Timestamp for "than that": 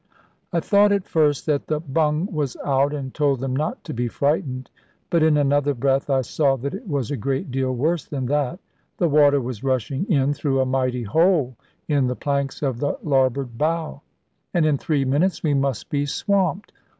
8.05-8.59